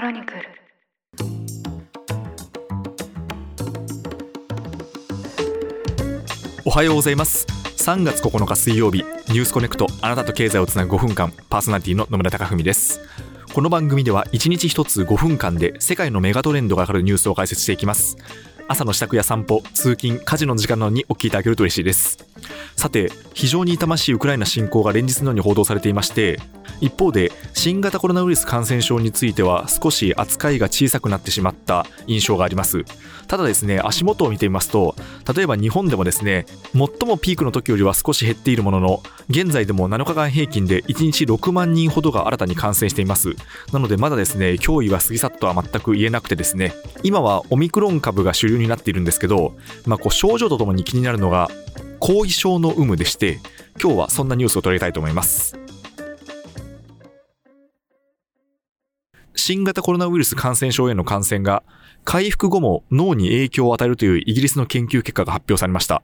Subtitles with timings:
[0.00, 0.40] クロニクル。
[6.64, 7.46] おはようございます。
[7.76, 13.02] 3月9日水曜日ニュースコネクトあなたと経済をつなぐ5分間パーソナリティの野村貴文です。
[13.52, 18.16] この番組では1日1つ5分間で世界のメガトレンドがわかるニュースを解説していきます。
[18.68, 22.16] 朝の支度や散歩通勤家事の時間などにお聞きいただけると嬉しいです。
[22.74, 26.40] さて非常に痛ましいウクライナ侵攻が連日のように報道されていまして
[26.80, 32.84] 一方で新型コロナウイルス感染症については少し扱いが小さくなってしまった印象があります。
[33.26, 34.94] ただですね足元を見てみますと
[35.34, 43.34] 例えば日本でもですね最もピークの時よりは少し減っているものの現在でも7日間平均で1日6万人ほどが新たに感染しています。
[43.72, 51.50] なのでまだですね脅威は過ぎ去ったとは全く言えなくてですね今はオミクロン株が主流になっているんですけど、まあ、こう症状とともに気になるのが
[51.98, 53.40] 後遺症の有無でして
[53.82, 55.59] 今日はそんなニュースを取り上げたいと思います。
[59.40, 61.62] 新型コロナウイルス感染症への感染が
[62.04, 66.02] 回復後も脳に影響を与えるというイギリスの研究結果が発表されました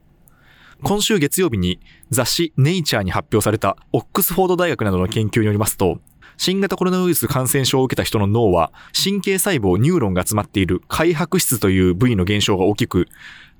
[0.81, 1.79] 今週月曜日に
[2.09, 5.99] 雑誌ネイチャーに発表されたオックスフォード大学などの研究によりますと
[6.37, 13.07] 新型コロナウイルス感染症を受けた人の脳は神経細胞ニューロンが集まっている開白質という部位の減少が大きく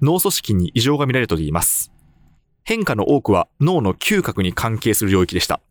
[0.02, 1.92] 脳組織に異常が見られるといいます
[2.64, 5.62] 変化の多くは脳の嗅覚に関係する領域でした。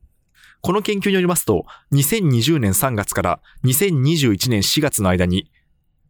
[0.63, 5.51] この研究によりますと、2020年3月から2021年4月の間に、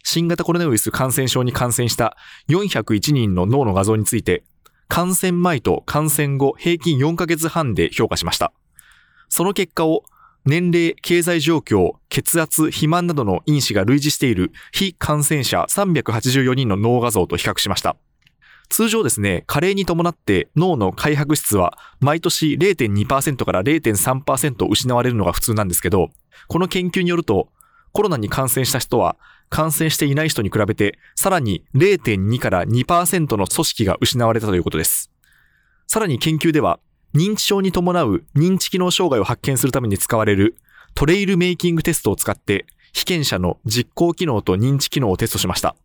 [0.03, 2.17] 新型コロナウイルス感染症に感染した
[2.49, 4.45] 401人の脳の画像について、
[4.89, 8.53] 感染前と感染後平均4ヶ月半で評価しました。
[9.29, 10.05] その結果を
[10.45, 17.97] 年齢、経済状況、血圧、肥満などの因子が類似している非感染者384人の脳画像と比較しました。
[18.69, 26.11] 通常ですね、加齢に伴って脳の開白質は毎年0.2%から0.3%失われるのが普通なんですけど、
[26.49, 27.49] この研究によると、
[27.93, 29.17] コロナに感染した人は
[29.49, 35.11] 感染していない人に比べて、さらに0.2から2%の組織が失われたということです。
[35.87, 36.81] さらに研究では、
[37.15, 40.57] 認知症に伴う認知機能障害を発見するために使われる
[40.95, 45.77] トレイルメイキングテストを使って、被験者の実行機能と認知機能をテストしました。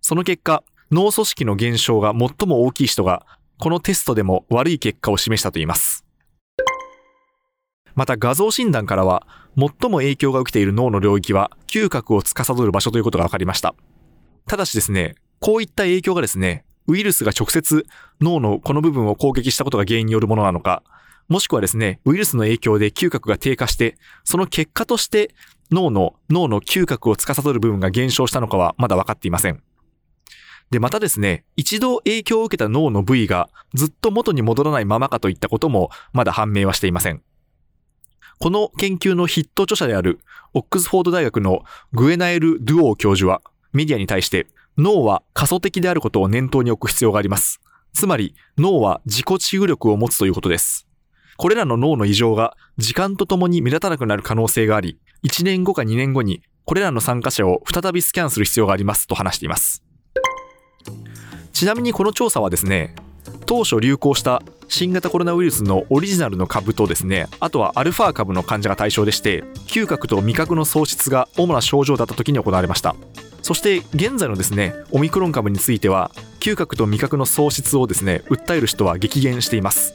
[0.00, 0.62] その結果、
[0.94, 3.26] 脳組織の減少が最も大きい人が、
[3.58, 6.04] このテストでも悪い結果を示したといいます。
[7.96, 9.26] また画像診断からは、
[9.58, 13.74] 最も影響が起きている脳の領域は、嗅覚を司る場所ということが分かりました。
[14.46, 17.86] ただしですね、こういった影響がですね、ウイルスが直接
[18.20, 20.84] 脳のこの部分を攻撃したことが原因によるものなのか、
[21.28, 25.34] もしくはですね、ウイルスの影響で嗅覚が低下して、その結果として
[25.72, 29.60] 脳の、脳の嗅覚を司る部分が減少したのかはまだ分かっていません。
[30.74, 37.22] で、またですね、一度影響を受けた脳の部位がずっと元に戻らないままかといったこともまだ判明はしていません。
[38.40, 40.18] この研究の筆頭著者である
[40.52, 41.62] オックスフォード大学の
[41.92, 43.40] グエナエル・ドゥオー教授は
[43.72, 47.60] メディアに対して脳は可塑的であることを念頭に置く必要があります。
[47.92, 50.88] つまり脳は自己治癒力を持つということです。
[51.36, 59.83] これらの脳の異常が時間とともに目立たなくなる可能性があり、1年後か2年後にこれらの参加者を再びスキャンする必要がありますと話しています。
[61.54, 62.96] ちなみにこの調査はですね、
[63.46, 72.96] 当初流行した新型コロナウイルスのオリジナルの株とですね、あとはアルファ株の患者が対象でして、嗅覚と味覚の喪失が主な症状だった時に行われました。
[73.42, 76.10] そして現在のですね、オミクロン株については、
[76.40, 79.94] 嗅覚と味覚の喪失をですね、訴える人は激減しています。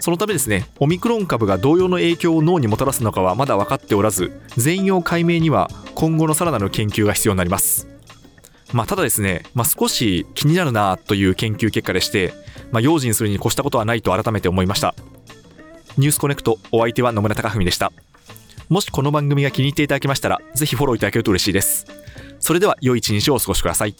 [0.00, 7.97] そのためですね、オミクロン株が同様の影響を脳にもたらすのかはまだ分かっておらず、全容解明には今後のさらなる研究が必要になります。
[8.72, 12.34] まあ、ただですね、まあ、少し気になるなという研究結果でして、
[12.70, 14.94] まあ、用心するに越したことはないと改めて思いました。
[15.96, 17.92] ニュースコネクト、お相手は野村貴文でした。
[18.68, 21.86] もしこの番組が気に入っていただけましたら、ぜひフォローいただけると嬉しいです。
[22.38, 23.94] それでは良い一日をお過ごしください。